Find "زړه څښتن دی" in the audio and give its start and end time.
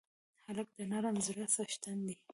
1.25-2.17